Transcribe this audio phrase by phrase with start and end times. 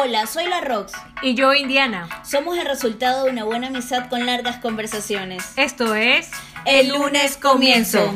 [0.00, 0.92] Hola, soy la Rox.
[1.22, 2.08] Y yo, Indiana.
[2.24, 5.54] Somos el resultado de una buena amistad con largas conversaciones.
[5.56, 6.30] Esto es
[6.64, 8.14] El lunes comienzo.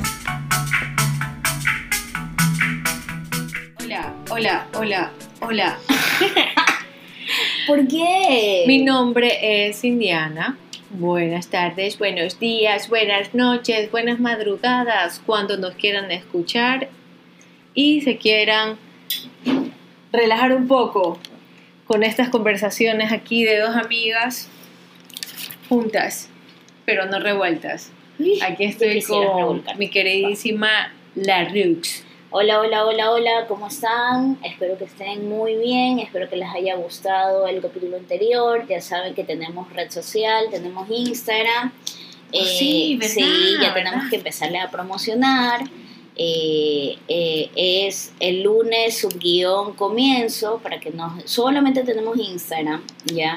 [3.81, 5.11] Hola, hola, hola,
[5.41, 5.79] hola.
[7.67, 8.63] ¿Por qué?
[8.69, 10.57] Mi nombre es Indiana.
[10.91, 16.91] Buenas tardes, buenos días, buenas noches, buenas madrugadas, cuando nos quieran escuchar
[17.75, 18.79] y se quieran
[20.13, 21.19] relajar un poco
[21.93, 24.49] con estas conversaciones aquí de dos amigas
[25.69, 26.31] juntas,
[26.87, 27.91] pero no revueltas.
[28.41, 32.03] Aquí estoy con mi queridísima La Rux.
[32.31, 34.39] Hola, hola, hola, hola, ¿cómo están?
[34.43, 38.67] Espero que estén muy bien, espero que les haya gustado el capítulo anterior.
[38.67, 41.73] Ya saben que tenemos red social, tenemos Instagram.
[42.33, 43.15] Oh, sí, ¿verdad?
[43.15, 43.75] sí, ya ¿verdad?
[43.75, 45.61] tenemos que empezarle a promocionar.
[46.17, 46.62] Eh,
[47.09, 53.37] eh, es el lunes subguión comienzo para que nos solamente tenemos Instagram ya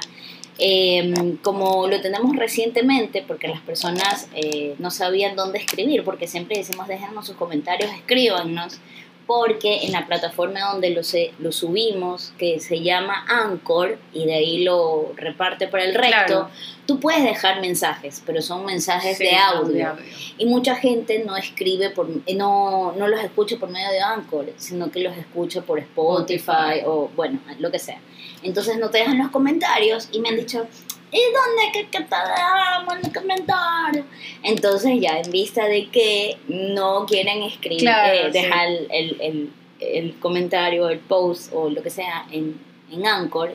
[0.58, 6.58] Eh, como lo tenemos recientemente porque las personas eh, no sabían dónde escribir porque siempre
[6.58, 8.80] decimos déjennos sus comentarios escríbanos
[9.28, 14.34] porque en la plataforma donde lo, se- lo subimos que se llama Anchor y de
[14.36, 16.50] ahí lo reparte para el resto Claro.
[16.86, 20.04] tú puedes dejar mensajes pero son mensajes Sí, de audio de audio.
[20.38, 24.52] y mucha gente no escribe, por, eh, no, no los escucha por medio de Anchor,
[24.58, 26.84] sino que los escucha por Spotify Spotify.
[26.86, 28.00] o bueno, lo que sea.
[28.44, 30.68] Entonces no te dejan los comentarios y me han dicho,
[31.16, 34.06] ¿y dónde que, que te dejamos los comentarios?
[34.44, 39.50] Entonces ya en vista de que no quieren escribir, Claro, eh, dejar el, el, el-
[39.80, 42.58] el comentario, el post o lo que sea en,
[42.92, 43.54] en Anchor,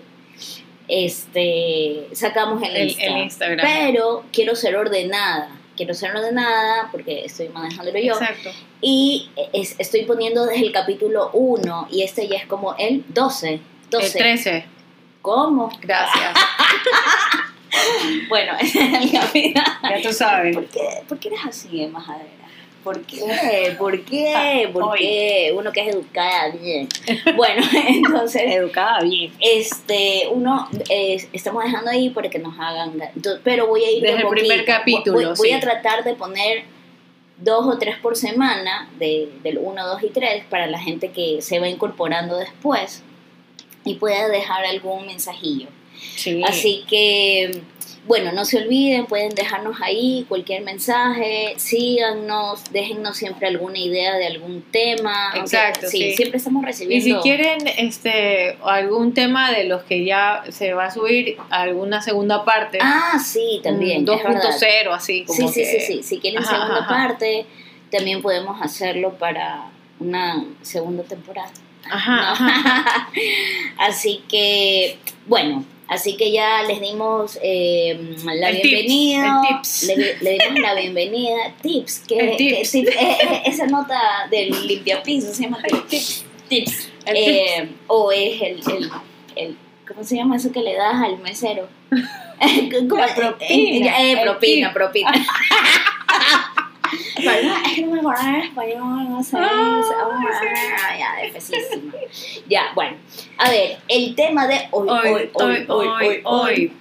[0.86, 3.04] este, sacamos el, El- Insta.
[3.06, 3.66] el Instagram.
[3.66, 5.56] Pero quiero ser ordenada.
[5.76, 8.12] Quiero ser ordenada porque estoy manejándolo yo.
[8.14, 8.50] Exacto.
[8.82, 13.60] Y es- estoy poniendo desde el capítulo 1 y este ya es como el 12.
[13.90, 14.06] 12.
[14.06, 14.64] El 13.
[15.22, 15.70] ¿Cómo?
[15.80, 16.34] Gracias.
[18.28, 19.64] Bueno, el capítulo.
[19.82, 20.54] Ya tú sabes.
[20.54, 22.40] ¿Por qué, ¿Por qué eres así, majadera?
[22.82, 23.76] ¿Por qué?
[23.78, 24.70] ¿Por qué?
[24.72, 24.98] ¿Por Hoy.
[24.98, 25.54] qué?
[25.54, 26.88] Uno que es educada bien.
[27.36, 29.32] Bueno, entonces Educada bien.
[29.38, 32.92] este uno eh, estamos dejando ahí para que nos hagan
[33.44, 35.52] pero voy a ir de Desde el primer capítulo, voy, voy sí.
[35.52, 36.64] a tratar de poner
[37.36, 41.40] dos o tres por semana de, del 1, 2 y 3 para la gente que
[41.40, 43.02] se va incorporando después
[43.84, 45.68] y pueda dejar algún mensajillo
[46.16, 46.42] Sí.
[46.46, 47.62] así que
[48.06, 54.26] bueno, no se olviden, pueden dejarnos ahí cualquier mensaje, síganos, déjennos siempre alguna idea de
[54.26, 55.26] algún tema.
[55.32, 56.14] aunque- Exacto, sí.
[56.14, 57.22] siempre estamos Y recibiendo.
[57.22, 62.44] si quieren este algún tema de los que ya se va a subir alguna segunda
[62.44, 64.08] parte, Ah, sí, también.
[64.08, 64.42] un es verdad.
[64.42, 66.02] 2.0 así como Sí, sí, que- sí, sí.
[66.02, 66.88] Si quieren Ajá, segunda ajá.
[66.88, 67.46] parte,
[67.92, 69.66] también podemos hacerlo para
[70.00, 71.52] una segunda temporada.
[71.88, 72.22] Ajá, ¿no?
[72.22, 73.08] ajá.
[73.78, 79.40] así que, bueno, así que ya les dimos eh, la El tips, bienvenida.
[79.42, 79.82] el tips.
[79.82, 81.36] Le, le dimos la bienvenida.
[81.60, 82.74] Tips, que, tips.
[82.76, 84.00] eh, eh, esa nota
[84.30, 85.58] del limpiapiso se llama
[85.88, 86.24] tips.
[86.48, 86.88] Tips.
[87.06, 88.90] Eh, O es el, el,
[89.36, 89.56] el-
[89.86, 91.68] ¿cómo se llama eso que le das al mesero?
[92.88, 92.96] ¿Cómo?
[92.96, 95.12] La propina, Eh, propina, propina.
[97.16, 99.36] Pero es que no me acordaba en español, no sé.
[99.38, 99.80] Ah,
[100.82, 101.14] Ah, ya.
[102.48, 102.96] Ya, bueno.
[103.38, 106.72] A ver, el tema de hoy, Hoy, hoy, hoy, hoy,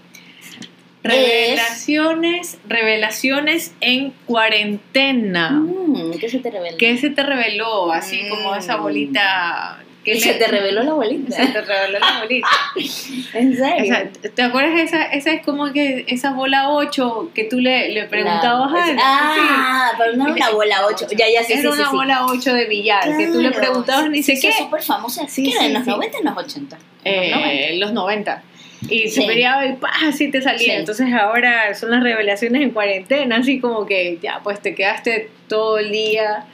[1.02, 5.52] Revelaciones, revelaciones en cuarentena.
[5.52, 6.78] Mm, ¿Qué se te reveló?
[6.78, 7.92] ¿Qué se te reveló?
[7.92, 8.81] Así como esa Mm.
[8.81, 9.80] bolita.
[10.14, 11.36] Que ¿Qué se te reveló la bolita?
[11.36, 12.47] Se te reveló la bolita.
[13.34, 13.84] ¿En serio?
[13.84, 17.90] O sea, ¿te acuerdas esa, esa es como que esa bola 8 que tú le,
[17.90, 18.98] le preguntabas La- a él?
[19.02, 21.08] Ah, pero no era una bola 8.
[21.18, 21.96] Ya, ya, sí, Era sí, sí, una sí.
[21.96, 24.50] bola 8 de billar, que tú le Claro, preguntabas ni sí, sé sí, qué.
[24.50, 25.28] Es súper famosa.
[25.28, 25.59] Sí, ¿Qué era?
[25.62, 25.90] sí, ¿En los sí.
[25.90, 26.78] 90 en los 80?
[27.06, 27.94] Eh, En los 90.
[27.94, 28.44] los 90.
[28.90, 29.09] Y Sí.
[29.09, 29.92] se peleaba y ¡pah!
[30.08, 30.58] así te salía.
[30.59, 30.72] Sí.
[30.72, 35.80] Entonces ahora son las revelaciones en cuarentena, así como que ya, pues te quedaste todo
[35.80, 36.46] el día.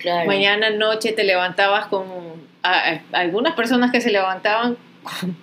[0.00, 0.26] Claro.
[0.26, 2.06] Mañana noche te levantabas con
[2.62, 5.36] a- a- algunas personas que se levantaban con,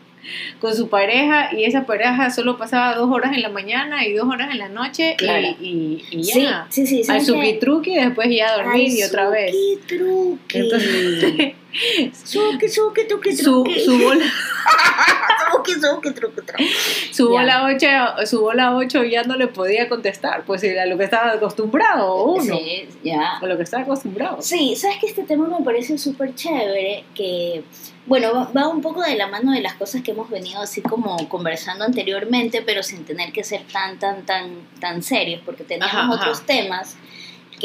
[0.60, 4.28] con su pareja y esa pareja solo pasaba dos horas en la mañana y dos
[4.28, 5.48] horas en la noche Claro.
[5.60, 6.66] y, y, y Sí, ya.
[6.69, 7.04] sí, sí.
[7.07, 9.52] Al suquitruqui y después ya a dormir y otra vez.
[9.54, 11.56] suquitruqui.
[11.98, 13.80] Entonces, Suqui, suqui, tuqui, su, truqui.
[13.83, 14.25] su bola,
[15.51, 16.69] Suqui, suqui, truqui, truqui.
[17.12, 17.30] su Ya.
[17.31, 21.31] bola 8, su bola 8 ya no le podía contestar, pues era lo que estaba
[21.33, 23.39] acostumbrado uno, Sí, ya.
[23.42, 24.42] o lo que estaba acostumbrado.
[24.42, 27.63] Sí, sabes que este tema me parece súper chévere, que,
[28.06, 31.18] bueno, va, un poco de la mano de las cosas que hemos venido así como
[31.30, 36.06] conversando anteriormente, pero sin tener que ser tan, tan, tan, tan serios, porque teníamos Ajá,
[36.06, 36.16] ajá.
[36.16, 36.95] otros temas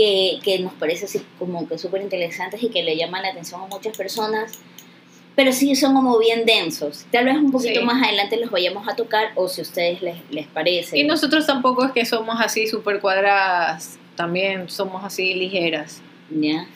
[0.01, 3.61] que, que nos parece así como que súper interesantes y que le llaman la atención
[3.61, 4.53] a muchas personas.
[5.37, 7.07] pero sí son como bien densos.
[7.11, 7.87] Tal vez un poquito Sí.
[7.87, 10.99] más adelante los vayamos a tocar o si a ustedes les, les parece.
[10.99, 16.67] Y nosotros tampoco es que somos así súper cuadradas, también somos así ligeras ¿Ya?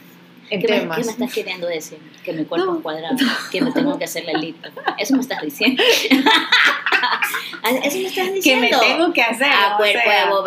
[0.51, 1.99] en ¿Qué, me, qué me estás queriendo decir?
[2.25, 2.77] Que mi cuerpo No.
[2.77, 3.17] es cuadrado,
[3.51, 4.67] que me tengo que hacer la lipo.
[4.99, 5.83] Eso me estás diciendo.
[7.83, 8.79] Eso me estás que diciendo.
[8.81, 9.49] me tengo que hacer.
[9.51, 10.47] Ah, o cuerpo sea, de Bob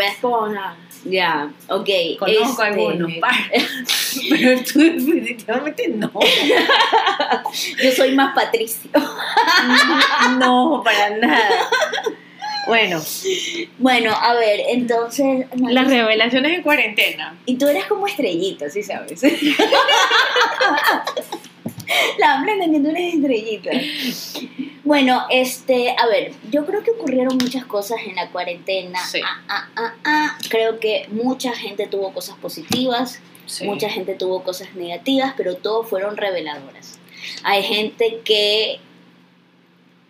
[1.05, 1.89] Ya, ok.
[2.19, 3.11] Conozco este, algunos,
[4.29, 6.11] pero tú definitivamente no.
[7.83, 8.89] Yo soy más Patricio.
[10.37, 11.69] No, para nada.
[12.67, 13.01] Bueno,
[13.77, 15.45] Bueno, a ver, entonces.
[15.55, 17.37] no, las revelaciones en cuarentena.
[17.45, 19.21] Y tú eres como estrellita, ¿sí sabes?
[22.19, 23.71] La de que tú eres estrellita.
[24.87, 28.99] Bueno, este, a ver, yo creo que ocurrieron muchas cosas en la cuarentena.
[29.05, 29.19] Sí.
[29.21, 30.36] Ah, ah, ah, ah.
[30.49, 33.19] Creo que mucha gente tuvo cosas positivas,
[33.63, 36.99] mucha gente tuvo cosas negativas, pero todos fueron reveladoras.
[37.43, 38.79] Hay gente que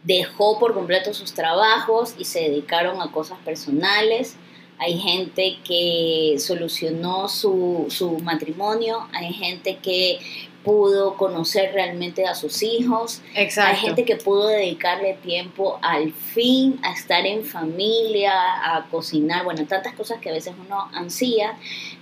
[0.04, 4.36] dejó por completo sus trabajos y se dedicaron a cosas personales.
[4.80, 9.08] Hay gente que solucionó su, su matrimonio.
[9.12, 10.20] Hay gente que
[10.68, 13.22] pudo conocer realmente a sus hijos.
[13.36, 13.72] Exacto.
[13.72, 19.66] Hay gente que pudo dedicarle tiempo al fin a estar en familia, a cocinar, bueno,
[19.66, 21.58] tantas cosas que a veces uno ansía,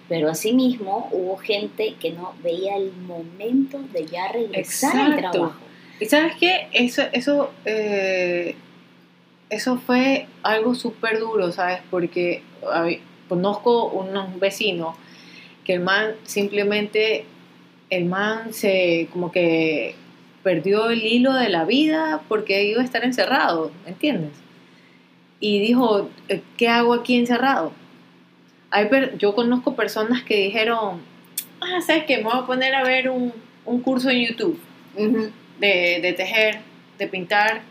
[0.09, 5.31] pero asimismo hubo gente que no veía el momento de ya regresar al Exacto.
[5.31, 5.59] trabajo.
[6.00, 6.67] ¿Y sabes qué?
[6.71, 8.56] Eso, eso, eh,
[9.51, 11.81] eso fue algo súper duro, ¿sabes?
[11.91, 12.41] Porque
[13.29, 14.95] conozco unos vecinos
[15.63, 17.25] que el man simplemente,
[17.90, 19.96] el man se como que
[20.44, 24.32] perdió el hilo de la vida porque iba a estar encerrado, ¿me entiendes?
[25.40, 27.72] Y dijo, eh, ¿qué hago aquí encerrado?
[28.72, 31.02] Hay per- yo conozco personas que dijeron,
[31.62, 32.18] ah, ¿sabes qué?
[32.18, 33.34] Me voy a poner a ver un,
[33.66, 34.60] un curso en YouTube
[35.60, 36.60] de, de tejer,
[36.98, 37.62] de pintar,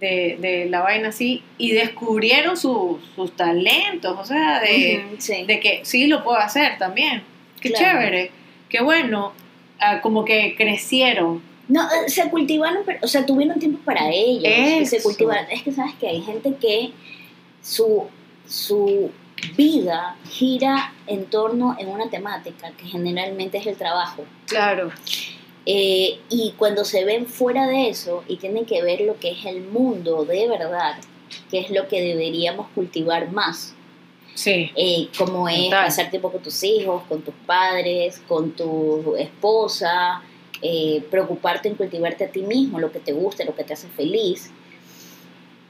[0.00, 5.44] de, de la vaina así, y descubrieron su- sus talentos, o sea, de, sí.
[5.46, 7.22] de que sí lo puedo hacer también.
[7.60, 7.98] Qué Claro.
[8.00, 8.30] chévere,
[8.68, 9.32] qué bueno,
[9.84, 11.42] ah, como que crecieron.
[11.68, 14.44] No, eh, se cultivaron, pero, o sea, tuvieron tiempo para ellos.
[14.82, 15.08] y se Eso.
[15.08, 15.46] cultivaron.
[15.50, 16.90] Es que sabes que hay gente que
[17.62, 18.04] su,
[18.46, 19.10] su
[19.56, 24.24] vida gira en torno en una temática que generalmente es el trabajo.
[24.46, 24.90] Claro,
[25.66, 29.46] Eh, y cuando se ven fuera de eso y tienen que ver lo que es
[29.46, 30.96] el mundo de verdad,
[31.50, 33.74] que es lo que deberíamos cultivar más,
[34.34, 35.84] sí, eh, como es Total.
[35.86, 40.22] pasar tiempo con tus hijos, con tus padres, con tu esposa,
[40.62, 43.88] eh, preocuparte en cultivarte a ti mismo, lo que te gusta, lo que te hace
[43.88, 44.50] feliz.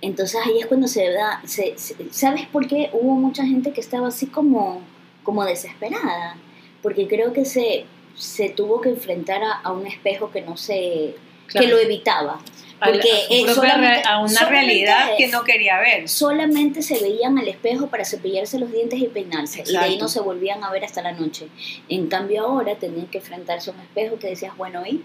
[0.00, 3.80] Entonces ahí es cuando se da, se- se- ¿sabes por qué hubo mucha gente que
[3.80, 4.82] estaba así como,
[5.22, 6.36] como desesperada?
[6.82, 11.14] Porque creo que se, se tuvo que enfrentar a, a un espejo que no se,
[11.46, 11.66] claro.
[11.66, 12.40] que lo evitaba.
[12.84, 16.08] Porque, a, su eh, propia a una realidad que no quería ver.
[16.08, 20.08] solamente se veían al espejo para cepillarse los dientes y peinarse y de ahí no
[20.08, 21.48] se volvían a ver hasta la noche.
[21.88, 25.02] En cambio ahora tenían que enfrentarse a un espejo que decías, bueno, ¿y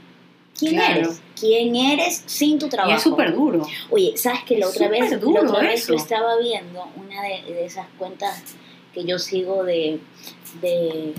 [0.57, 0.99] quién Claro.
[1.01, 1.21] eres?
[1.39, 2.97] ¿Quién eres sin tu Y trabajo?
[2.97, 3.65] es súper duro.
[3.89, 5.93] Oye, ¿sabes que la Es otra vez, súper duro la otra vez eso.
[5.93, 8.43] yo estaba viendo una de, de esas cuentas
[8.93, 9.99] que yo sigo de
[10.61, 11.13] de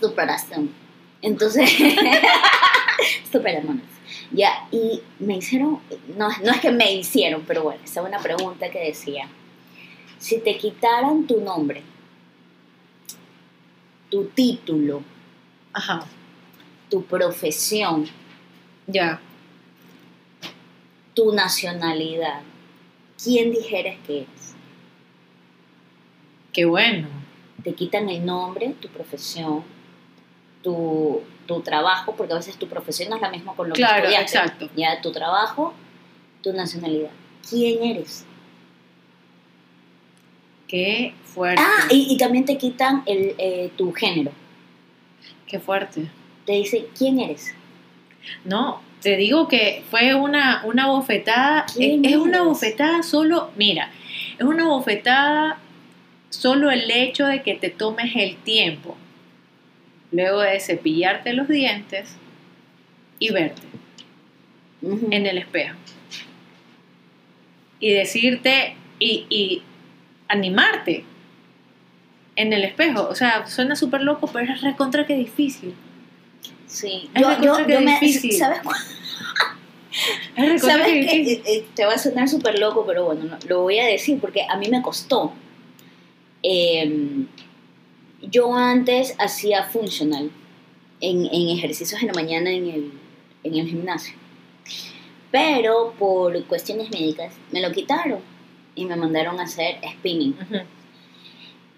[0.00, 0.70] superación.
[1.22, 1.68] Entonces,
[3.32, 3.82] superamonas.
[4.30, 5.80] Ya, y me hicieron,
[6.16, 9.26] no, no es que me hicieron, pero bueno, esa una pregunta que decía,
[10.18, 11.82] si te quitaran tu nombre,
[14.10, 15.02] tu título,
[15.72, 16.04] Ajá,
[16.90, 18.06] tu profesión,
[18.86, 19.20] ya.
[21.14, 22.40] tu nacionalidad,
[23.22, 24.54] ¿quién dijeras que eres?
[26.52, 27.08] Qué bueno.
[27.62, 29.62] Te quitan el nombre, tu profesión,
[30.62, 34.02] tu, tu trabajo, porque a veces tu profesión no es la misma con lo Claro,
[34.02, 34.38] que estudiaste.
[34.38, 34.70] exacto.
[34.76, 35.74] Ya, tu trabajo,
[36.42, 37.10] tu nacionalidad.
[37.48, 38.24] ¿Quién eres?
[40.68, 41.62] Qué fuerte.
[41.64, 44.30] Ah, y, y también te quitan el, eh, tu género.
[45.46, 46.10] Qué fuerte.
[46.44, 47.54] Te dice, ¿quién eres?
[48.44, 51.64] No, te digo que fue una, una bofetada.
[51.68, 53.90] Es, ¿Quién es una bofetada solo, mira,
[54.38, 55.58] es una bofetada
[56.28, 58.98] solo el hecho de que te tomes el tiempo
[60.12, 62.16] luego de cepillarte los dientes
[63.18, 63.62] y verte
[64.82, 65.76] en el espejo.
[67.80, 69.62] Y decirte y, y
[70.28, 71.04] animarte
[72.36, 73.08] en el espejo.
[73.08, 75.74] O sea, suena súper loco, pero es recontra que difícil.
[76.66, 78.32] Sí, Es yo, yo, que yo me, difícil.
[78.32, 78.78] ¿sabes cuál?
[80.60, 81.18] ¿Sabes que qué?
[81.18, 81.38] difícil.
[81.38, 84.20] Eh, eh, te va a sonar súper loco, pero bueno, no, lo voy a decir
[84.20, 85.32] porque a mí me costó.
[86.42, 87.24] Eh,
[88.22, 90.30] yo antes hacía funcional
[91.00, 92.92] en, en ejercicios en la mañana en el,
[93.44, 94.14] en el gimnasio.
[95.30, 98.20] Pero por cuestiones médicas me lo quitaron
[98.74, 100.36] y me mandaron a hacer spinning.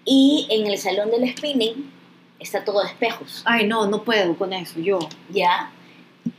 [0.05, 1.91] Y en el salón del spinning
[2.39, 4.99] está todo de espejos, Ay, no, no puedo con eso, yo.
[5.29, 5.71] ¿ya?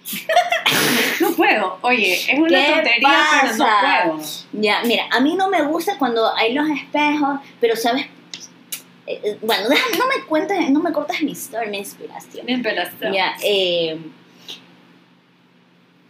[1.21, 1.79] No puedo.
[1.83, 3.09] Oye, es una ¿Qué tontería,
[3.43, 4.03] pero no pasa?
[4.05, 4.21] puedo.
[4.53, 8.07] Ya, mira, a mí no me gusta cuando hay los espejos, pero sabes,
[9.07, 9.69] Eh, eh, bueno,
[9.99, 12.47] no me cuentes, no me cortas mi historia, mi inspiración.
[12.47, 13.13] Me empelaste.
[13.13, 13.99] Ya, eh,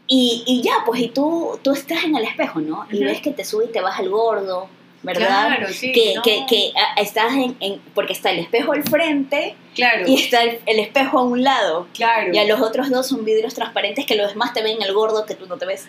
[0.07, 2.87] y, y ya, pues, y tú, tú estás en el espejo, ¿no?
[2.91, 3.05] Y Ujú.
[3.07, 4.69] ves que te sube y te baja el gordo,
[5.03, 5.47] ¿verdad?
[5.57, 5.91] Claro, sí.
[5.93, 6.23] que, no.
[6.23, 10.43] que, que ah, estás en, en- porque está el espejo al frente Claro, y está
[10.43, 11.87] el, el espejo a un lado.
[11.95, 12.31] claro.
[12.35, 15.25] Y a los otros dos son vidrios transparentes que los demás te ven el gordo
[15.25, 15.89] que tú no te ves.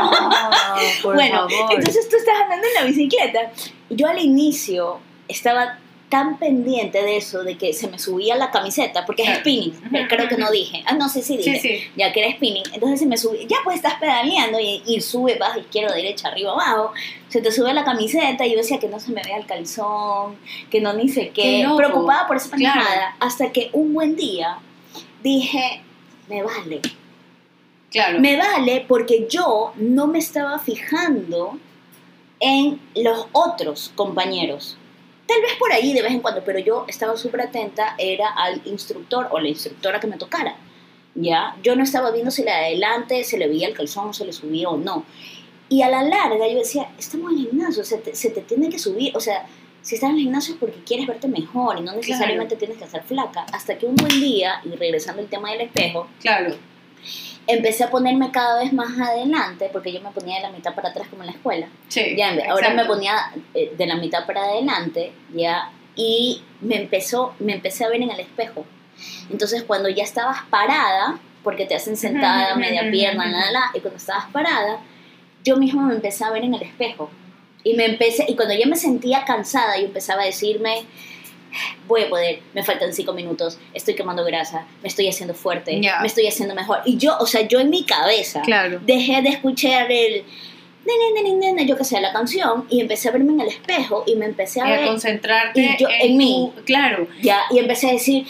[0.00, 1.72] Ah, por bueno, favor.
[1.74, 3.50] entonces tú estás andando en la bicicleta.
[3.90, 8.50] Y yo al inicio estaba tan pendiente de eso, de que se me subía la
[8.50, 9.72] camiseta, porque es spinning,
[10.08, 10.82] creo que no dije.
[10.86, 11.60] Ah, no sé si Sí, dije.
[11.60, 11.90] sí.
[11.96, 15.36] Ya que era spinning, entonces se me subía, ya pues estás pedaleando y, y sube,
[15.38, 16.92] vas izquierda, derecha, arriba, abajo,
[17.28, 20.36] se te sube la camiseta y yo decía que no se me vea el calzón,
[20.70, 22.80] que no ni sé qué, Qué preocupada por esa Claro.
[22.80, 24.56] pendejada, hasta que un buen día
[25.22, 25.82] dije,
[26.30, 26.80] me vale,
[27.90, 28.18] Claro.
[28.20, 31.58] me vale porque yo no me estaba fijando
[32.40, 34.78] en los otros compañeros.
[35.28, 38.62] Tal vez por ahí de vez en cuando, pero yo estaba súper atenta, era al
[38.64, 40.56] instructor o la instructora que me tocara.
[41.14, 41.54] ¿Ya?
[41.62, 44.32] Yo no estaba viendo si la de adelante se le veía el calzón, se le
[44.32, 45.04] subía o no.
[45.68, 48.70] Y a la larga yo decía, estamos en el gimnasio, se te, se te tiene
[48.70, 49.46] que subir, o sea,
[49.82, 52.84] si estás en el gimnasio es porque quieres verte mejor y no necesariamente tienes que
[52.84, 53.44] estar flaca.
[53.52, 56.54] Hasta que un buen día, y regresando al tema del espejo, Claro.
[57.48, 60.90] Empecé a ponerme cada vez más adelante, porque yo me ponía de la mitad para
[60.90, 61.66] atrás como en la escuela.
[61.88, 62.14] Sí.
[62.16, 67.54] Ya, ahora me ponía eh, de la mitad para adelante, ya, y me empezó, me
[67.54, 68.64] empecé a ver en el espejo.
[69.30, 73.96] Entonces cuando ya estabas parada, porque te hacen sentada, media pierna, la, la, y cuando
[73.96, 74.80] estabas parada,
[75.42, 77.10] yo misma me empecé a ver en el espejo.
[77.64, 80.84] Y me empecé, y cuando ya me sentía cansada, yo empezaba a decirme,
[81.86, 86.06] voy a poder, me faltan cinco minutos, estoy quemando grasa, me estoy haciendo fuerte, me
[86.06, 86.80] estoy haciendo mejor.
[86.84, 88.80] Y yo, o sea, yo en mi cabeza Claro.
[88.84, 90.24] dejé de escuchar el
[90.86, 94.04] nene, nene, nene, yo que sé, la canción, y empecé a verme en el espejo
[94.06, 96.52] y me empecé a Y a ver concentrarte y yo- en mí.
[96.56, 97.06] tu- Claro.
[97.22, 98.26] ya, y empecé a decir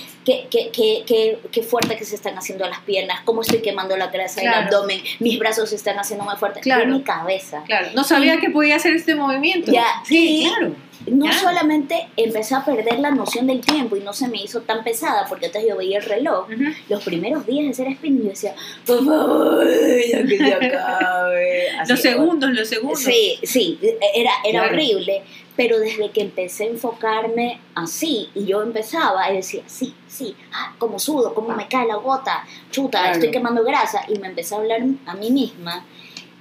[0.51, 4.09] que, que, que, que fuerte que se están haciendo las piernas, cómo estoy quemando la
[4.09, 4.67] grasa del Claro.
[4.67, 6.63] abdomen, mis brazos se están haciendo más fuertes.
[6.63, 6.87] Claro.
[6.87, 7.63] Mi cabeza.
[7.67, 7.89] Claro.
[7.95, 9.73] No sabía que podía hacer este movimiento.
[9.73, 10.75] Ya, Sí, y- claro.
[11.07, 14.83] No solamente empecé a perder la noción del tiempo y no se me hizo tan
[14.83, 16.49] pesada porque antes yo veía el reloj.
[16.89, 18.55] Los primeros días de hacer spinning yo decía,
[18.85, 19.65] por favor,
[20.11, 21.71] ya que se acabe.
[21.79, 23.01] Así, Los segundos, los segundos.
[23.01, 23.79] Sí, sí,
[24.15, 24.75] era, era Claro.
[24.75, 25.23] horrible,
[25.59, 30.73] pero desde que empecé a enfocarme así y yo empezaba y decía, sí, sí, ah,
[30.79, 33.15] como sudo, cómo me cae la gota, chuta, Claro.
[33.15, 35.85] estoy quemando grasa y me empecé a hablar a mí misma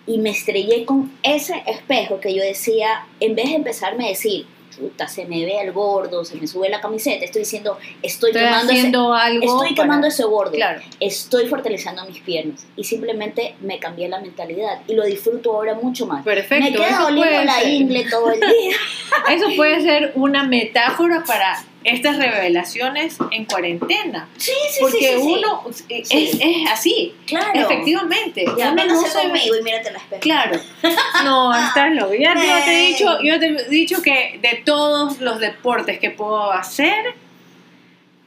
[0.06, 4.46] y me estrellé con ese espejo que yo decía, en vez de empezarme a decir,
[4.78, 8.44] chuta, se me ve el gordo, se me sube la camiseta, estoy diciendo, estoy, Estoy
[8.44, 9.46] quemando ese, algo.
[9.46, 10.82] estoy para- quemando ese gordo Claro.
[11.00, 16.06] estoy fortaleciendo mis piernas y simplemente me cambié la mentalidad y lo disfruto ahora mucho
[16.06, 16.24] más.
[16.24, 16.66] Perfecto.
[16.66, 17.68] me queda puede la ser.
[17.70, 18.76] ingle todo el día.
[19.32, 24.28] Eso puede ser una metáfora para estas revelaciones en cuarentena.
[24.38, 25.22] Sí, sí, Porque sí, sí.
[25.22, 26.30] uno es, Sí.
[26.42, 27.52] es así, claro.
[27.60, 28.46] efectivamente.
[28.58, 30.22] Ya, Uno no se conmigo y mírate la espejo.
[30.22, 30.60] Claro.
[31.24, 32.14] No, estás loco.
[32.14, 36.10] Ya, yo te he dicho, yo te he dicho que de todos los deportes que
[36.12, 37.16] puedo hacer,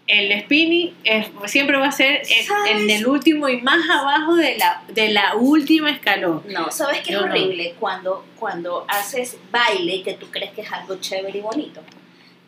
[0.07, 2.23] el spinning es- siempre va a ser
[2.67, 6.43] en, el último y más abajo de la, de la última escalón.
[6.49, 7.33] No, ¿sabes qué es No, no.
[7.33, 7.75] horrible?
[7.79, 11.81] Cuando, cuando haces baile que tú crees que es algo chévere y bonito.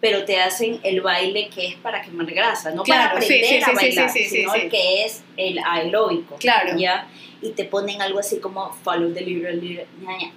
[0.02, 3.56] Pero te hacen el baile que es para quemar grasa, no Claro, para aprender sí,
[3.62, 6.37] a sí, bailar, sí, sino el que es el aeróbico.
[6.40, 6.76] Claro.
[6.76, 7.06] ¿ya?
[7.40, 9.87] Y te ponen algo así como follow the leader, leader.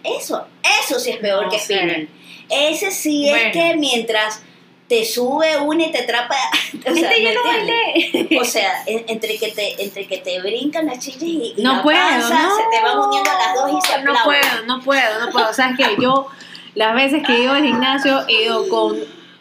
[0.03, 0.45] Eso,
[0.81, 2.07] eso sí es peor No que spinning.
[2.49, 3.47] Ese sí Bueno.
[3.47, 4.41] es que mientras
[4.87, 6.35] te sube una y te atrapa,
[6.87, 8.39] o sea, Este ¿me yo no bailé.
[8.39, 11.77] O sea, en- entre que te, entre que te brincan las chichas y, y No
[11.77, 12.55] la puedo, panza, no.
[12.55, 14.41] se te van uniendo las dos y se No aplauden.
[14.41, 15.49] puedo, no puedo, no puedo.
[15.49, 16.27] O sea, es que yo,
[16.75, 18.95] las veces que he ido al gimnasio, he ido con,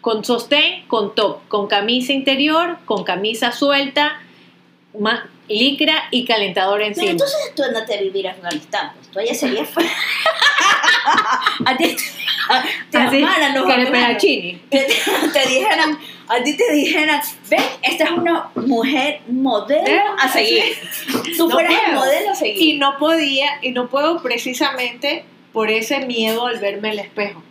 [0.04, 4.20] con sostén, con top, con camisa interior, con camisa suelta,
[5.48, 7.10] licra y calentador Pero encima.
[7.12, 9.70] entonces tú andate a vivir a Afganistán, pues tú allá serías
[11.64, 11.96] a ti
[12.90, 13.86] te amaran los que
[14.68, 20.64] te, dijeran, a ti te dijeran, ven, esta es una mujer modelo a seguir.
[21.38, 22.62] Tú No fueras el modelo a seguir.
[22.62, 27.42] Y no podía, y no puedo precisamente por ese miedo al verme el espejo,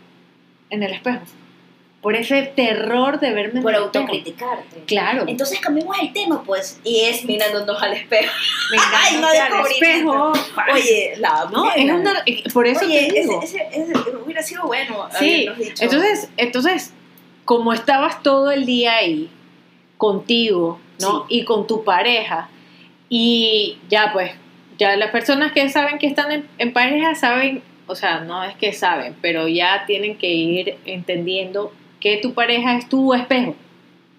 [0.70, 1.22] en el espejo.
[2.04, 4.80] Por ese terror de verme Por autocriticarte.
[4.86, 5.24] Claro.
[5.26, 8.30] Entonces cambiemos el tema, pues, y es mirándonos al espejo.
[8.94, 10.32] Ay, no al espejo.
[10.74, 13.40] Oye, la no, era una- y por eso Oye, te digo.
[13.42, 15.82] ese, ese, ese hubiera sido bueno Sí, dicho.
[15.82, 16.92] entonces, entonces,
[17.46, 19.30] como estabas todo el día ahí,
[19.96, 21.24] contigo, ¿no?
[21.30, 22.50] Y con tu pareja,
[23.08, 24.30] y ya pues,
[24.78, 28.54] ya las personas que saben que están en, en pareja saben, o sea, no es
[28.56, 31.72] que saben, pero ya tienen que ir entendiendo
[32.04, 33.56] que tu pareja es tu espejo.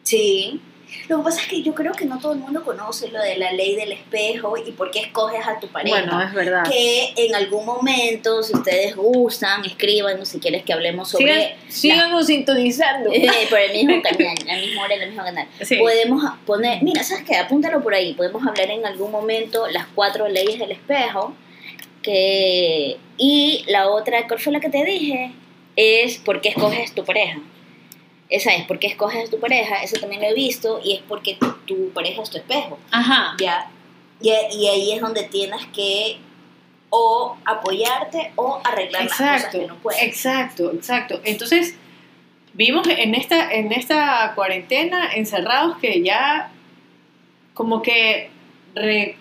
[0.01, 0.59] Sí.
[1.07, 3.37] Lo que pasa es que yo creo que no todo el mundo conoce lo de
[3.37, 6.01] la ley del espejo y por qué escoges a tu pareja.
[6.01, 6.63] Bueno, es verdad.
[6.67, 11.57] que en algún momento, si ustedes gustan, escríbanos si quieres que hablemos sobre...
[11.67, 13.11] Sigan, síganos sintonizando.
[13.13, 15.47] Eh, por el mismo canal, la misma hora, el mismo canal.
[15.61, 15.75] Sí.
[15.75, 17.35] Podemos poner, mira, ¿sabes qué?
[17.35, 18.15] Apúntalo por ahí.
[18.15, 21.35] Podemos hablar en algún momento las cuatro leyes del espejo.
[22.01, 25.33] Que, y la otra, ¿cuál fue la que te dije?
[25.75, 27.39] Es por qué escoges tu pareja.
[28.29, 29.83] Esa es, por qué escoges tu pareja.
[29.83, 32.79] Eso también lo he visto y es porque tu, tu pareja es tu espejo.
[32.91, 33.35] Ajá.
[33.39, 33.69] Ya.
[34.21, 36.17] Y, y ahí es donde tienes que
[36.89, 40.01] o apoyarte o arreglar las cosas que no puedes.
[40.01, 41.19] exacto, exacto.
[41.25, 41.75] Entonces,
[42.53, 46.51] vimos en esta, en esta cuarentena encerrados que ya
[47.53, 48.29] como que
[48.75, 49.17] re-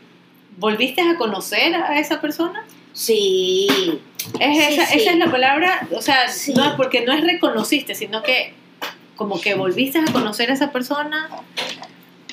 [0.57, 2.65] volviste a conocer a esa persona.
[2.93, 3.67] Sí.
[4.39, 4.99] Es Sí, esa, sí.
[5.01, 6.55] esa es la palabra, o sea, Sí.
[6.55, 8.55] no porque no es reconociste, sino que
[9.17, 11.29] como que volviste a conocer a esa persona.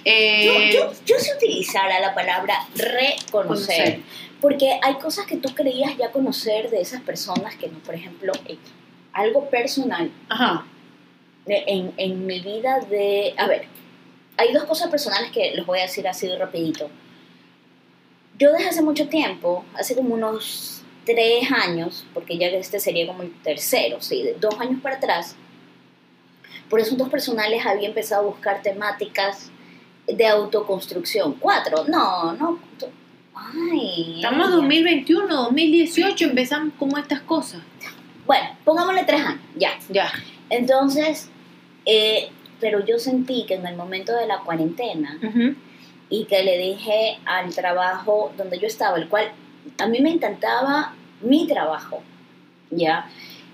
[0.06, 4.00] eh, yo, yo, yo sí utilizara la palabra reconocer, conocer.
[4.42, 8.34] porque hay cosas que tú creías ya conocer de esas personas que no, por ejemplo,
[8.48, 8.58] eh,
[9.14, 10.66] algo personal Ajá.
[11.46, 13.66] de- en, en mi vida de, a ver,
[14.38, 16.90] hay dos cosas personales que les voy a decir así de rapidito.
[18.40, 23.22] Yo desde hace mucho tiempo, hace como unos tres años, porque ya este sería como
[23.22, 25.36] el tercero, sí, de dos años para atrás,
[26.72, 29.51] por asuntos personales había empezado a buscar temáticas
[30.08, 31.34] de autoconstrucción.
[31.34, 32.60] Cuatro, no, no.
[33.36, 34.16] Ay.
[34.16, 37.60] Estamos ay, 2021, 2018, empezamos como estas cosas.
[38.25, 39.72] Bueno, pongámosle tres años, ya.
[39.90, 40.14] Ya.
[40.50, 41.29] Entonces,
[41.86, 42.29] eh,
[42.62, 45.20] pero yo sentí que en el momento de la cuarentena
[46.10, 49.34] y que le dije al trabajo donde yo estaba, el cual
[49.77, 52.01] a mí me encantaba mi trabajo,
[52.70, 53.10] ¿ya?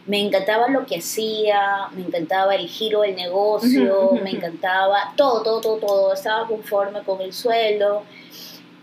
[0.08, 5.60] Me encantaba lo que hacía, me encantaba el giro del negocio, me encantaba todo, todo,
[5.60, 8.04] todo, todo, estaba conforme con el sueldo.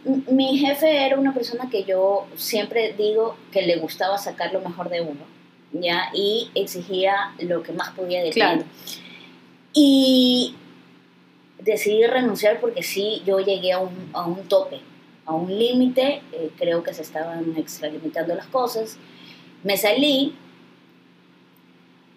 [0.05, 4.91] Mi jefe era una persona que yo siempre digo que le gustaba sacar lo mejor
[4.91, 5.23] de uno,
[5.73, 6.11] ¿ya?
[6.13, 8.35] Y exigía lo que más podía de ti.
[8.35, 8.65] Claro.
[9.73, 10.55] Y
[11.59, 14.81] decidí renunciar porque sí, yo llegué a un, a un tope,
[15.25, 18.99] a un límite, eh, creo que se estaban extralimitando las cosas.
[19.63, 20.37] Me salí,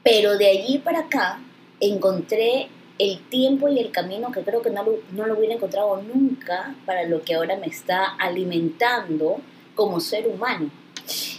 [0.04, 1.40] pero de allí para acá
[1.80, 6.02] encontré el tiempo y el camino que creo que no lo, no lo hubiera encontrado
[6.02, 9.40] nunca para lo que ahora me está alimentando
[9.76, 10.72] como ser humano.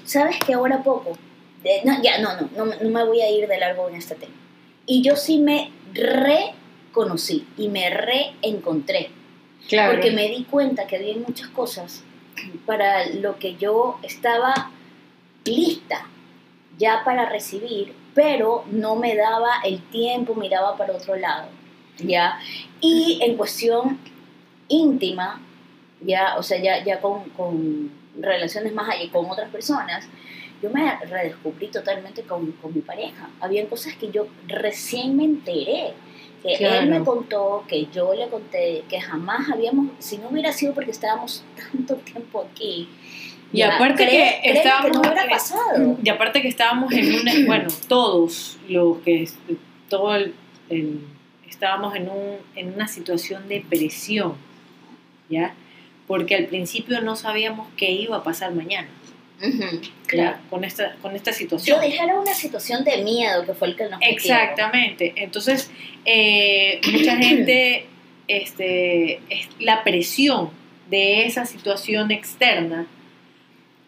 [0.05, 1.17] ¿Sabes que ahora poco?
[1.63, 4.15] de- no, ya, no, no, no, no me voy a ir de largo en este
[4.15, 4.35] tema.
[4.87, 9.11] Y yo sí me reconocí y me reencontré.
[9.69, 9.93] Claro.
[9.93, 12.03] Porque me di cuenta que había muchas cosas
[12.65, 14.71] para lo que yo estaba
[15.45, 16.07] lista
[16.79, 21.47] ya para recibir, pero no me daba el tiempo, miraba para otro lado,
[21.99, 22.37] ¿ya?
[22.81, 23.97] Y en cuestión
[24.67, 25.41] íntima,
[26.01, 30.09] ya, o sea, ya, ya con, con relaciones más allá, con otras personas,
[30.61, 33.31] yo me redescubrí totalmente con, con mi pareja.
[33.39, 35.95] Habían cosas que yo recién me enteré,
[36.43, 36.81] que Claro.
[36.83, 40.91] él me contó, que yo le conté, que jamás habíamos, si no hubiera sido porque
[40.91, 42.89] estábamos tanto tiempo aquí,
[43.53, 45.99] Y aparte cree- que estábamos no hubiera eh, pasado.
[46.03, 49.29] Y aparte que estábamos en una, bueno, todos los que,
[49.89, 50.35] todo el,
[50.69, 51.01] el-
[51.49, 54.35] estábamos en, un, en una situación de presión,
[55.31, 55.55] ¿ya?
[56.07, 58.89] Porque al principio no sabíamos qué iba a pasar mañana,
[60.07, 60.37] claro.
[60.51, 61.79] Con esta, con esta situación.
[61.81, 64.17] Yo era una situación de miedo que fue el que nos metieron.
[64.19, 65.13] Exactamente.
[65.17, 65.71] Entonces,
[66.05, 67.87] eh, mucha gente,
[68.27, 70.51] este, es la presión
[70.91, 72.87] de esa situación externa,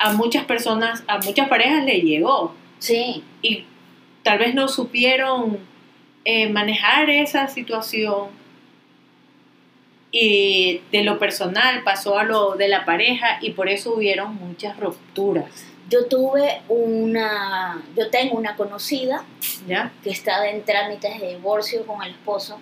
[0.00, 2.54] a muchas personas, a muchas parejas le llegó.
[2.78, 3.66] Sí, y
[4.22, 5.58] tal vez no supieron
[6.24, 8.28] eh, manejar esa situación.
[10.10, 14.76] Y de lo personal pasó a lo de la pareja y por eso hubieron muchas
[14.80, 19.24] rupturas, yo tuve una, yo tengo una conocida
[19.68, 19.92] ¿ya?
[20.02, 22.58] que estaba en trámites de divorcio con el esposo.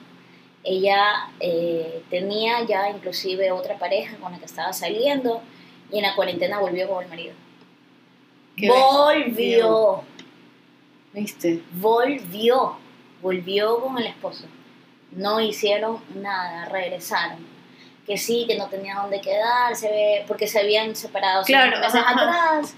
[0.64, 5.42] Ella eh, tenía ya inclusive otra pareja con la que estaba saliendo
[5.90, 7.34] y en la cuarentena volvió con el marido.
[8.56, 10.02] Qué Volvió,
[11.12, 11.62] ¿Viste?
[11.72, 12.76] volvió.
[13.22, 14.44] volvió con el esposo.
[15.12, 17.38] No hicieron nada, regresaron.
[18.06, 22.74] Que sí, que no tenía dónde quedarse, porque se habían separado Claro, meses atrás.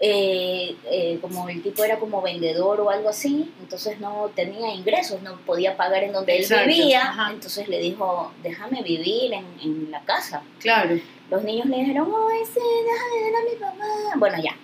[0.00, 5.22] Eh, eh, como el tipo era como vendedor o algo así, entonces no tenía ingresos,
[5.22, 7.30] no podía pagar en donde Exacto, él vivía, ajá.
[7.32, 10.42] entonces le dijo, déjame vivir en, en la casa.
[10.58, 10.98] Claro.
[11.30, 14.18] Los niños le dijeron, oh, sí, déjame ver a mi papá.
[14.18, 14.56] Bueno, ya.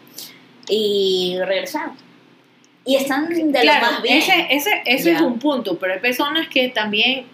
[0.68, 1.96] Y regresaron.
[2.84, 4.18] Y están de claro, lo más bien.
[4.18, 7.26] ese, ese, ese es un punto, pero hay personas que también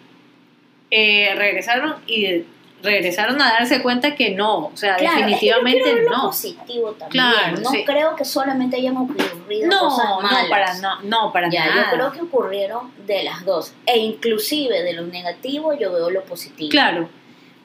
[0.90, 2.44] eh, regresaron y
[2.82, 6.10] regresaron a darse cuenta que no, o sea, Claro, definitivamente es que yo quiero ver
[6.10, 6.26] lo no.
[6.28, 7.10] positivo también.
[7.10, 7.84] Claro, no sí.
[7.84, 10.46] creo que solamente hayan ocurrido No, cosas no, malas.
[10.50, 11.84] para, no, no, para ya, nada.
[11.90, 13.72] yo creo que ocurrieron de las dos.
[13.86, 16.70] E inclusive de lo negativo yo veo lo positivo.
[16.70, 17.08] Claro,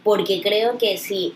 [0.04, 1.36] Porque creo que si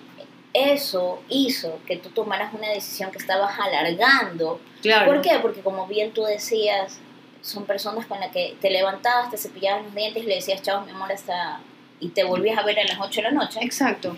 [0.54, 5.06] eso hizo que tú tomaras una decisión que estabas alargando, claro.
[5.12, 5.38] ¿Por qué?
[5.42, 7.00] Porque como bien tú decías,
[7.42, 10.82] son personas con las que te levantabas, te cepillabas los dientes y le decías chao
[10.86, 11.60] mi amor hasta
[12.00, 13.60] y te volvías a ver a las 8 de la noche.
[13.62, 14.18] Exacto.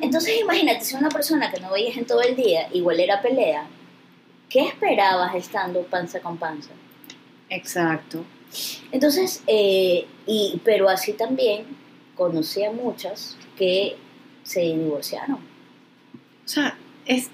[0.00, 3.66] Entonces imagínate, si una persona que no veías en todo el día, igual era pelea,
[4.48, 6.70] ¿qué esperabas estando panza con panza?
[7.48, 8.24] Exacto.
[8.90, 11.64] Entonces, eh, y, pero así también
[12.16, 13.96] conocí a muchas que
[14.42, 15.36] se divorciaron.
[16.44, 17.30] O sea, es.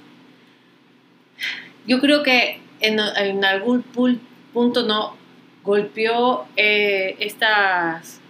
[1.87, 5.17] Yo creo que en, en algún punto no
[5.67, 8.21] golpeó eh, estas,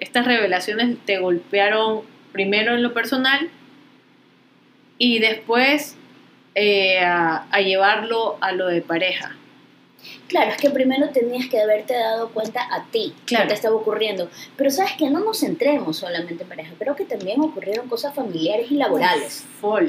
[0.00, 3.50] estas revelaciones, te golpearon primero en lo personal
[4.98, 5.96] y después
[6.54, 9.36] eh, a, a llevarlo a lo de pareja.
[10.28, 13.44] Claro, es que primero tenías que haberte dado cuenta a ti Claro.
[13.44, 14.28] que te estaba ocurriendo.
[14.56, 18.70] Pero sabes que no nos centremos solamente en pareja, creo que también ocurrieron cosas familiares
[18.70, 19.44] y laborales.
[19.60, 19.88] Full.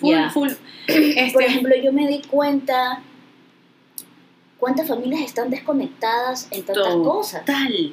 [0.00, 0.50] Full, full.
[0.86, 3.02] Este, Por ejemplo, yo me di cuenta
[4.58, 7.44] cuántas familias están desconectadas en tantas cosas.
[7.44, 7.92] total.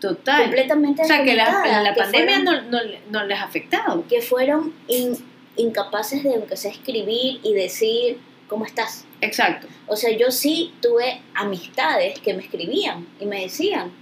[0.00, 0.42] Total.
[0.44, 1.82] Completamente O sea, que la, desconectadas.
[1.84, 4.04] la que pandemia fueron- no, no, no les ha afectado.
[4.08, 5.18] que fueron in-
[5.56, 9.04] incapaces de aunque sea escribir y decir cómo estás.
[9.20, 9.66] Exacto.
[9.86, 13.92] O sea, yo sí tuve amistades que me escribían y me decían,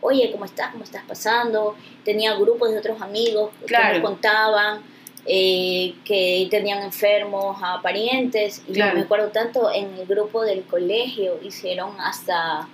[0.00, 0.70] oye, ¿cómo estás?
[0.72, 1.76] ¿Cómo estás pasando?
[2.04, 3.88] Tenía grupos de otros amigos Claro.
[3.88, 4.82] que me contaban
[5.26, 8.62] eh, que tenían enfermos a parientes.
[8.68, 8.92] Y Claro.
[8.92, 12.68] yo me acuerdo tanto en el grupo del colegio, hicieron hasta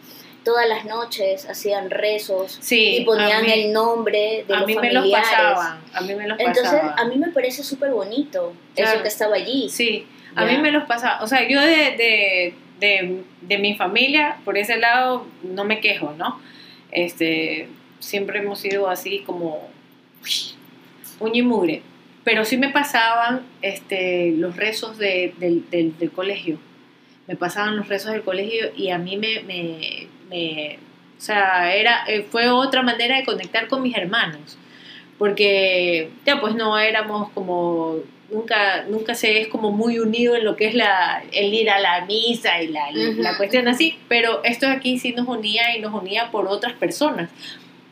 [0.49, 4.77] todas las noches, hacían rezos Sí, y ponían mí- el nombre de a los mí
[4.77, 5.29] me los familiares.
[5.31, 5.79] pasaban.
[5.93, 6.99] A mí me los Entonces, pasaban.
[6.99, 8.93] a mí me parece súper bonito Claro.
[8.95, 9.69] eso que estaba allí.
[9.69, 11.23] Sí, a mí me los pasaba.
[11.23, 16.15] O sea, yo de, de, de, de mi familia, por ese lado, no me quejo,
[16.17, 16.41] ¿no?
[16.93, 19.69] Este, siempre hemos sido así como
[21.21, 21.83] uña y mugre.
[22.25, 26.59] Pero sí me pasaban este, los rezos de- del, del- del colegio.
[27.27, 30.79] Me pasaban los rezos del colegio y a mí me, me, me-
[31.17, 34.57] o sea, era, eh, fue otra manera de conectar con mis hermanos.
[35.19, 37.97] Porque ya pues no éramos como,
[38.31, 41.81] nunca, nunca se es como muy unido en lo que es la, el ir a
[41.81, 43.99] la misa y la, la cuestión así.
[44.09, 47.31] Pero esto aquí sí nos unía y nos unía por otras personas.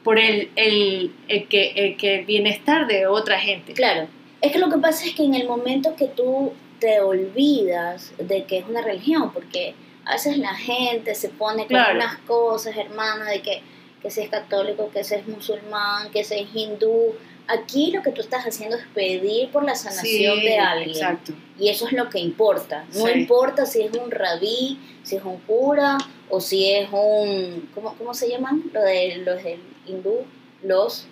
[0.05, 3.72] Por el, el, el que, el que el bienestar de otra gente.
[3.72, 4.07] Claro,
[4.40, 8.44] es que lo que pasa es que en el momento que tú te olvidas de
[8.44, 9.75] que es una religión, porque
[10.07, 13.61] a veces la gente se pone con unas cosas, hermana, de que,
[14.01, 17.14] que si es católico, que si es musulmán, que si es hindú.
[17.49, 20.90] Aquí lo que tú estás haciendo es pedir por la sanación Sí, de alguien.
[20.90, 21.33] Exacto.
[21.59, 22.85] Y eso es lo que importa.
[22.95, 23.12] No Sí.
[23.14, 27.69] importa si es un rabí, si es un cura o si es un...
[27.75, 28.64] ¿Cómo, cómo se llaman?
[28.73, 30.25] Lo de, los del hindú.
[30.62, 31.07] Los...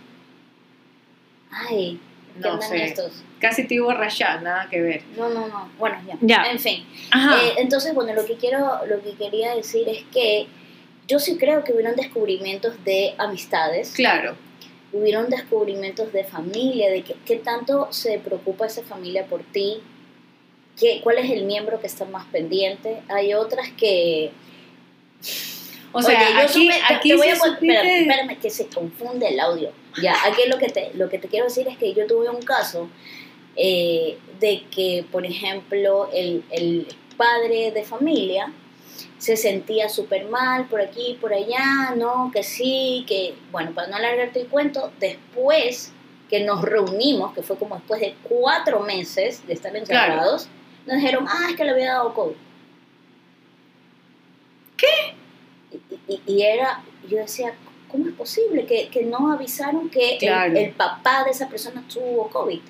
[1.51, 2.85] Ay, ¿qué No sé.
[2.85, 3.13] estos?
[3.41, 5.03] Casi te iba a rayar, nada que ver.
[5.17, 5.69] No, no, no.
[5.79, 6.17] Bueno, ya.
[6.21, 6.51] Ya.
[6.51, 6.85] En fin.
[7.11, 7.37] Ajá.
[7.43, 10.47] Eh, entonces, bueno, lo que quiero, lo que quería decir es que
[11.07, 14.37] yo sí creo que hubieron descubrimientos de amistades, claro.
[14.93, 19.83] hubieron descubrimientos de familia, de que- qué tanto se preocupa esa familia por ti,
[20.79, 23.03] qué, cuál es el miembro que está más pendiente.
[23.09, 24.31] Hay otras que...
[25.97, 28.51] O sea, Oye, yo aquí, supe- te- aquí te voy a supiste- espérame, espérame, que
[28.51, 29.73] se confunde el audio.
[30.03, 32.43] Ya, aquí lo que te, lo que te quiero decir es que yo tuve un
[32.43, 32.89] caso
[33.57, 38.53] eh, de que, por ejemplo, el, el padre de familia
[39.19, 43.97] se sentía súper mal por aquí, por allá, no, que sí, que, bueno, para no
[43.97, 45.93] alargarte el cuento, después
[46.29, 50.49] que nos reunimos, que fue como después de cuatro meses de estar encerrados,
[50.87, 52.35] nos dijeron, ah, es que le había dado COVID.
[54.77, 55.15] ¿Qué?
[56.27, 57.55] Y, era, yo decía,
[57.91, 62.61] ¿cómo es posible que, que no avisaron que el, papá de esa persona tuvo COVID?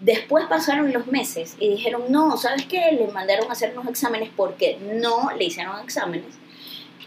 [0.00, 2.92] Después pasaron los meses y dijeron, no, ¿sabes qué?
[2.92, 6.38] Le mandaron a hacer unos exámenes porque no le hicieron exámenes.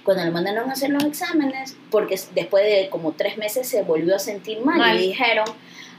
[0.03, 4.15] Cuando le mandaron a hacer los exámenes, porque después de como tres meses se volvió
[4.15, 4.99] a sentir mal, Mal.
[4.99, 5.45] y dijeron,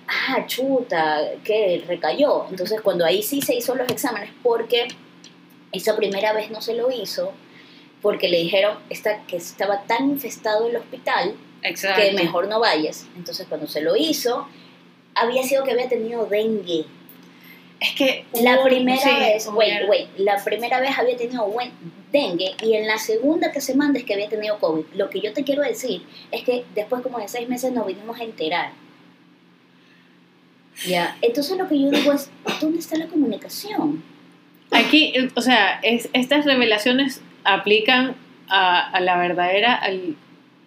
[0.07, 2.47] ah, chuta, que recayó.
[2.51, 4.89] Entonces cuando ahí sí se hizo los exámenes, porque
[5.73, 7.33] esa primera vez no se lo hizo,
[8.05, 12.01] porque le dijeron esta, que estaba tan infestado el hospital Exacto.
[12.03, 13.07] que mejor no vayas.
[13.17, 14.47] Entonces cuando se lo hizo,
[15.17, 16.85] había sido que había tenido dengue.
[17.81, 21.51] Es que La hubo- primera sí, vez, wait, wait, la primera vez había tenido
[22.13, 24.85] dengue y en la segunda que se manda es que había tenido COVID.
[24.95, 28.21] Lo que yo te quiero decir es que después como de seis meses nos vinimos
[28.21, 28.73] a enterar.
[30.87, 32.29] Ya, entonces lo que yo digo es,
[32.61, 34.03] ¿dónde está la comunicación?
[34.71, 38.17] Aquí, o sea, es, estas revelaciones aplican
[38.49, 40.17] a, a la verdadera, al,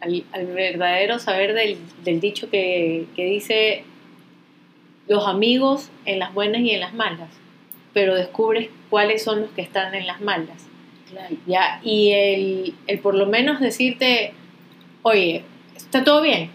[0.02, 3.84] al, al verdadero saber del, del dicho que, que dice
[5.08, 7.30] los amigos en las buenas y en las malas,
[7.94, 10.68] pero descubres cuáles son los que están en las malas.
[11.10, 11.36] Claro.
[11.46, 11.80] ¿ya?
[11.84, 14.34] Y el, el por lo menos decirte,
[15.04, 15.44] oye,
[15.76, 16.52] ¿está todo bien?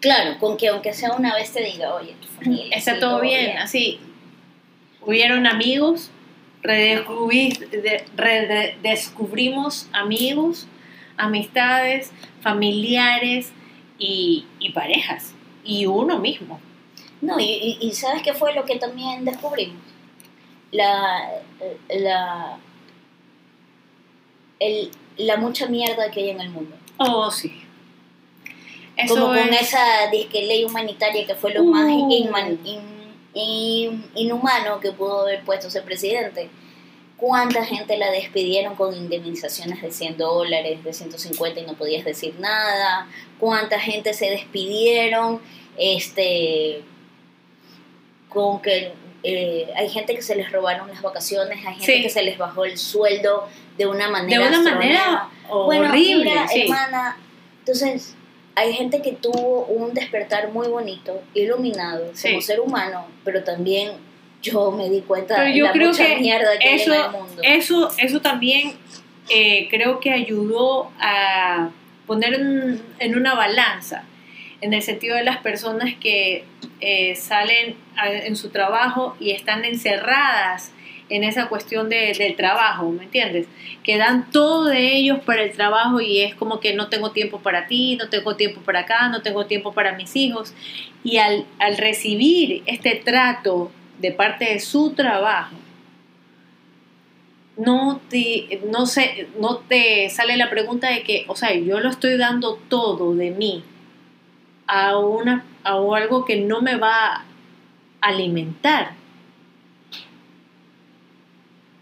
[0.00, 2.76] Claro, con que aunque sea una vez te diga, oye, tu familia.
[2.76, 3.98] Está sí, todo bien, así.
[5.00, 6.10] Hubieron amigos,
[8.16, 10.66] redescubrimos amigos,
[11.16, 13.52] amistades, familiares
[13.98, 15.32] y, y parejas.
[15.64, 16.60] Y uno mismo.
[17.20, 19.82] No, y, y- ¿sabes qué fue lo que también descubrimos?
[20.70, 21.30] La,
[21.88, 22.58] la,
[24.60, 26.76] el, la mucha mierda que hay en el mundo.
[26.98, 27.62] Oh, sí.
[28.96, 31.66] Eso Como con es- esa disque ley humanitaria que fue lo Uh.
[31.70, 32.95] más inman- in- in-
[34.14, 36.48] inhumano que pudo haber puesto ese presidente.
[37.16, 42.34] ¿Cuánta gente la despidieron con indemnizaciones de 100 dólares, de 150 y no podías decir
[42.38, 43.08] nada?
[43.38, 45.40] ¿Cuánta gente se despidieron
[45.78, 46.82] este,
[48.28, 52.02] con que eh, hay gente que se les robaron las vacaciones, hay gente Sí.
[52.02, 55.28] que se les bajó el sueldo de una de manera una manera?
[55.48, 56.24] Bueno, horrible.
[56.30, 56.62] mira, sí.
[56.62, 57.16] hermana,
[57.60, 58.14] entonces
[58.56, 62.28] hay gente que tuvo un despertar muy bonito, iluminado Sí.
[62.30, 63.92] como ser humano, pero también
[64.42, 67.10] yo me di cuenta de la creo mucha que mierda que eso, hay en el
[67.12, 67.42] mundo.
[67.44, 68.72] eso, eso también
[69.28, 71.70] eh, creo que ayudó a
[72.06, 74.04] poner en, en una balanza,
[74.60, 76.44] en el sentido de las personas que
[76.80, 80.72] eh, salen a- en su trabajo y están encerradas
[81.08, 83.46] en esa cuestión de- del trabajo, ¿me entiendes?
[83.84, 87.38] Que dan todo de ellos para el trabajo y es como que no tengo tiempo
[87.40, 90.52] para ti, no tengo tiempo para acá, no tengo tiempo para mis hijos.
[91.04, 95.54] Y al, al recibir este trato de parte de su trabajo,
[97.56, 101.88] no te, no, sé, no te sale la pregunta de que, o sea, yo lo
[101.88, 103.64] estoy dando todo de mí
[104.66, 107.24] a, una, a algo que no me va a
[108.00, 108.92] alimentar.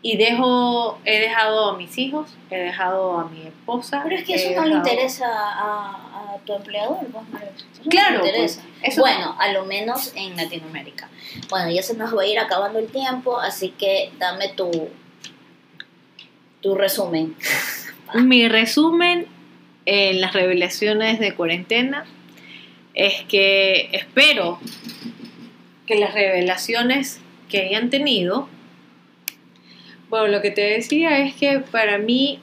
[0.07, 4.03] Y dejo, he dejado a mis hijos, he dejado a mi esposa.
[4.05, 7.49] Pero es que he eso no le dejado- interesa a, a tu empleador, pues, Mario.
[7.57, 8.63] Eso no le Claro, interesa.
[8.81, 11.09] pues, eso- bueno, a lo menos en Latinoamérica.
[11.49, 14.91] Bueno, ya se nos va a ir acabando el tiempo, así que dame tu,
[16.61, 17.35] tu resumen.
[18.15, 19.27] Mi resumen
[19.87, 22.05] en las revelaciones de cuarentena
[22.93, 24.59] es que espero
[25.87, 28.49] que las revelaciones que hayan tenido,
[30.15, 32.39] bueno, lo que te decía es que para mí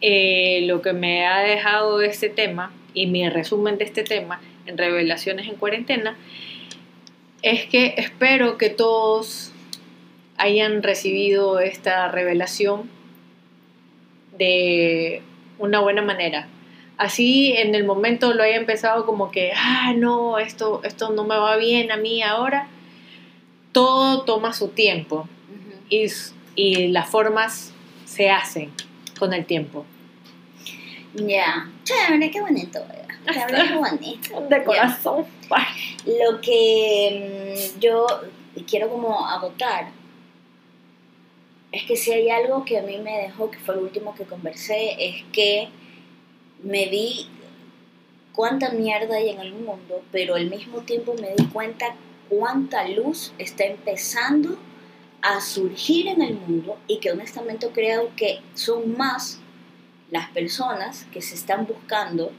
[0.00, 4.76] eh, lo que me ha dejado este tema y mi resumen de este tema en
[4.76, 6.16] revelaciones en cuarentena
[7.40, 9.52] es que espero que todos
[10.38, 12.90] hayan recibido esta revelación
[14.36, 15.22] de
[15.60, 16.48] una buena manera.
[16.96, 21.36] Así en el momento lo haya empezado como que, ah, no, esto, esto no me
[21.36, 22.66] va bien a mí ahora.
[23.70, 25.28] Todo toma su tiempo
[25.88, 26.08] y,
[26.54, 27.72] y las formas
[28.04, 28.72] se hacen
[29.18, 29.84] con el tiempo.
[31.14, 32.80] Ya, chévere, qué bonito.
[33.32, 34.48] Chévere, qué bonito.
[34.50, 34.64] Ya.
[34.64, 35.26] corazón.
[36.06, 38.06] Lo que mm, yo
[38.66, 39.88] quiero como agotar
[41.72, 44.24] es que si hay algo que a mí me dejó, que fue lo último que
[44.24, 45.68] conversé, es que
[46.62, 47.28] me vi
[48.32, 51.94] cuánta mierda hay en el mundo, pero al mismo tiempo me di cuenta
[52.28, 54.56] cuánta luz está empezando
[55.24, 59.40] a surgir en el mundo y que honestamente creo que son más
[60.10, 62.30] las personas que se están buscando,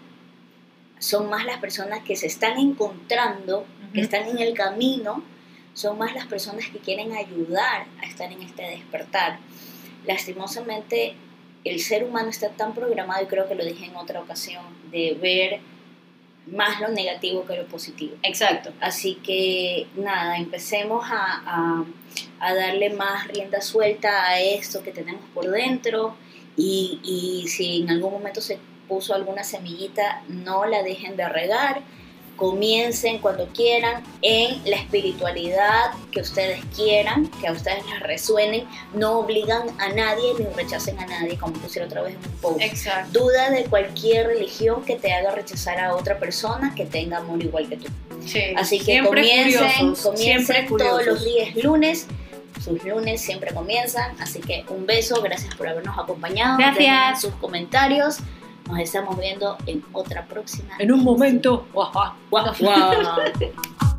[0.99, 5.23] son más las personas que se están encontrando, que están en el camino,
[5.73, 9.39] son más las personas que quieren ayudar a estar en este despertar.
[10.05, 11.15] Lastimosamente,
[11.63, 15.17] el ser humano está tan programado, y creo que lo dije en otra ocasión, de
[15.19, 15.59] ver
[16.47, 18.15] más lo negativo que lo positivo.
[18.23, 18.71] Exacto.
[18.79, 21.85] Así que nada, empecemos a, a-
[22.39, 26.15] a darle más rienda suelta a esto que tenemos por dentro
[26.57, 31.81] Y, y si en algún momento se puso alguna semillita, no la dejen de regar.
[32.35, 38.67] Comiencen cuando quieran en la espiritualidad que ustedes quieran, que a ustedes les resuenen.
[38.93, 42.61] No obligan a nadie ni rechacen a nadie, como pusieron otra vez en un post.
[42.61, 43.19] Exacto.
[43.19, 47.69] Duda de cualquier religión que te haga rechazar a otra persona que tenga amor igual
[47.69, 47.87] que tú.
[48.25, 48.41] Sí.
[48.57, 52.07] Así que Siempre comiencen, curiosos, comiencen todos los días lunes.
[52.63, 54.15] Sus lunes siempre comienzan.
[54.19, 56.57] Así que un beso, gracias por habernos acompañado.
[56.57, 56.77] Gracias.
[56.77, 58.17] Dejen sus comentarios.
[58.67, 60.75] Nos estamos viendo en otra próxima.
[60.79, 61.67] En un momento.
[61.73, 62.13] Guau, guau.
[62.29, 63.85] Guau, guau.